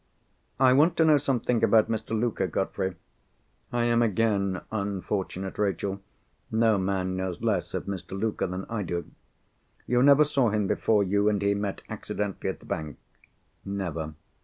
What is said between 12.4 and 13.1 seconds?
at the bank?"